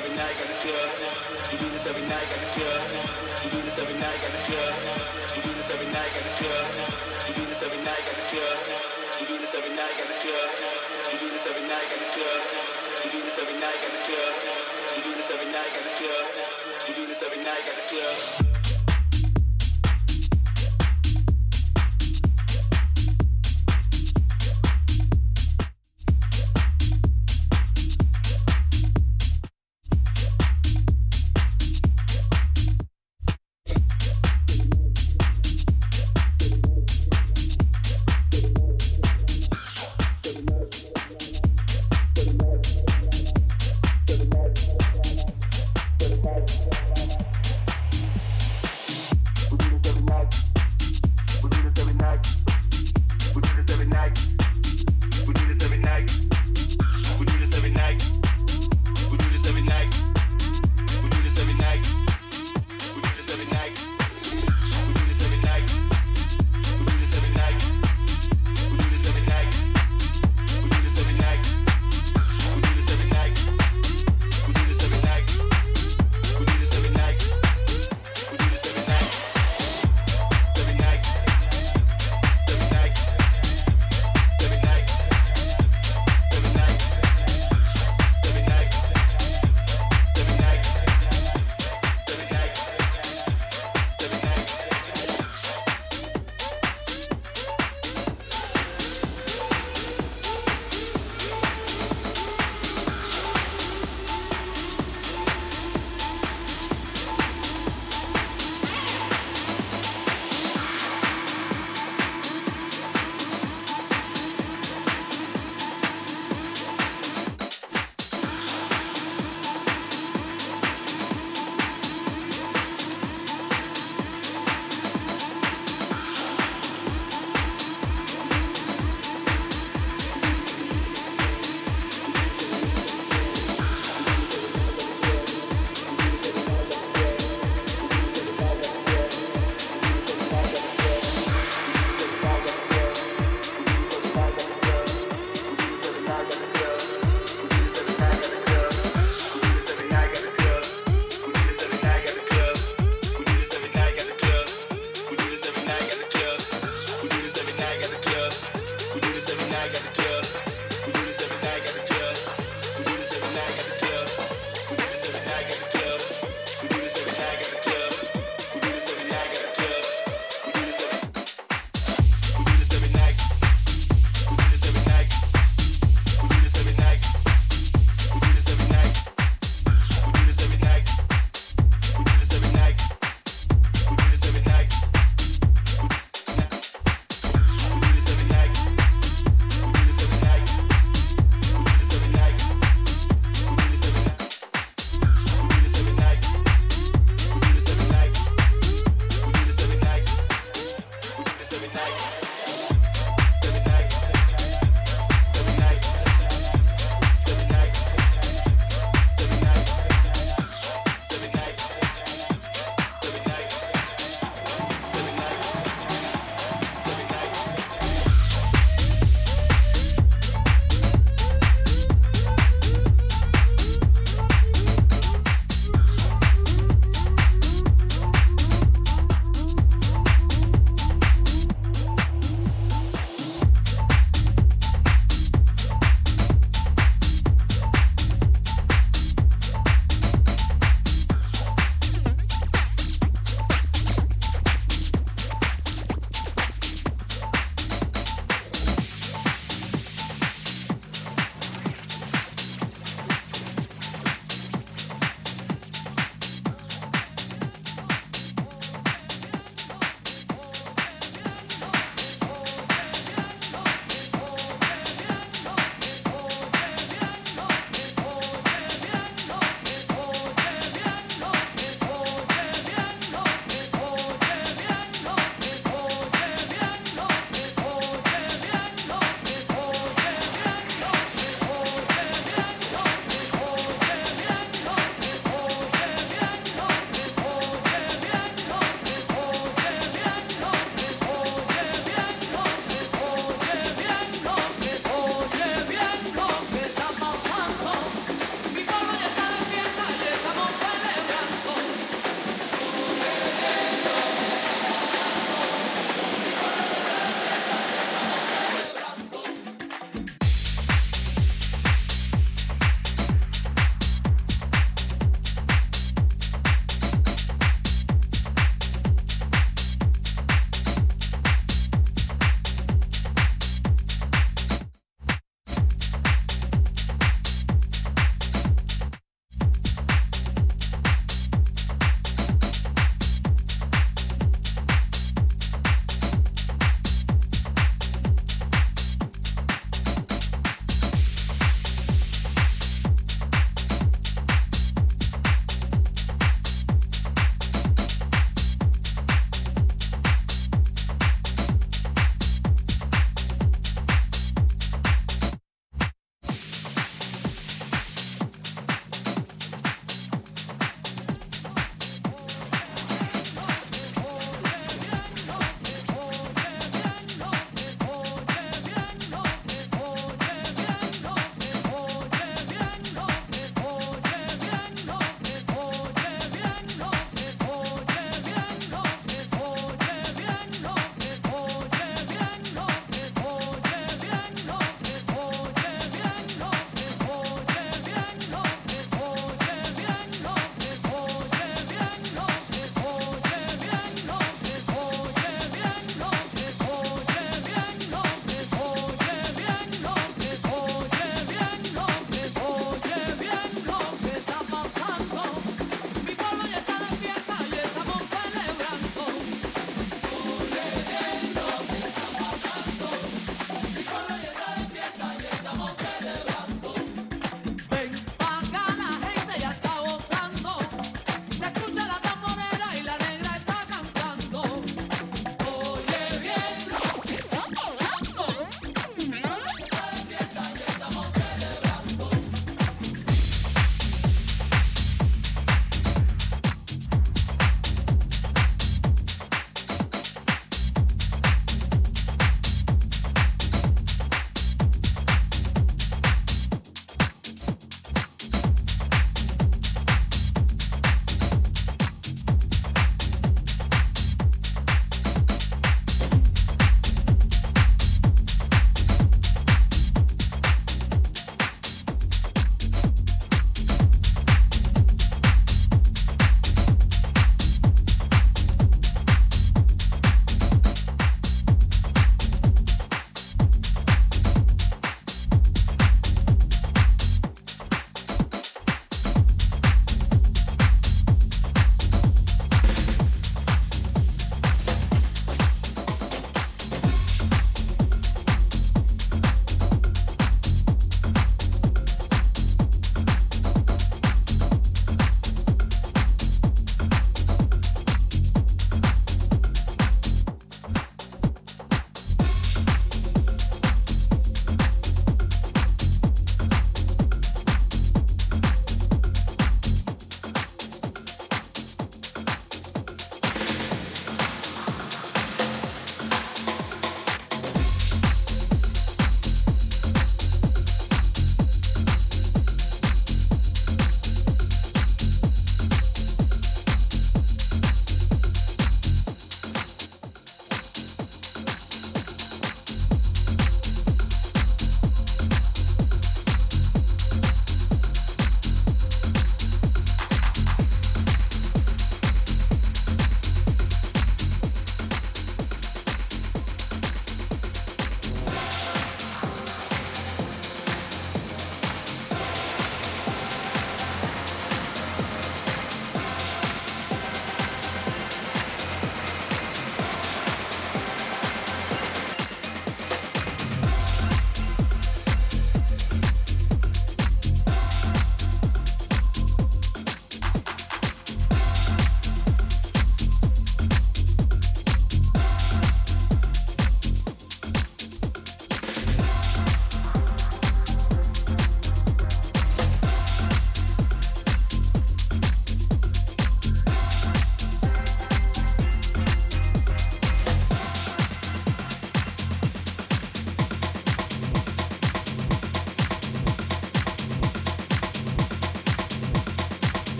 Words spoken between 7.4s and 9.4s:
this every night, got the club. We do